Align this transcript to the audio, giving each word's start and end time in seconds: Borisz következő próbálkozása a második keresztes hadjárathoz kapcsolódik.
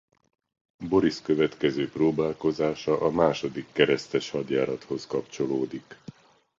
Borisz 0.89 1.21
következő 1.21 1.89
próbálkozása 1.89 2.99
a 2.99 3.11
második 3.11 3.71
keresztes 3.71 4.29
hadjárathoz 4.29 5.07
kapcsolódik. 5.07 5.97